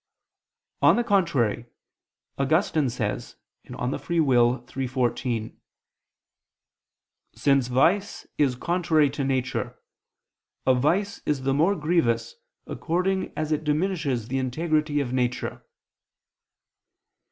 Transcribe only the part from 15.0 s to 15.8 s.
of nature."